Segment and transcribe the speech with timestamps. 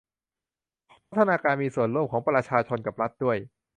[1.09, 3.37] พัฒนาการมีส่วนร่วมของประชาชนกับรัฐด้วย